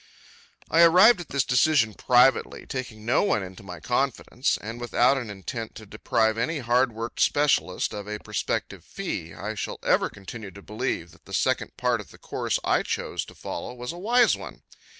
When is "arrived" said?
0.81-1.21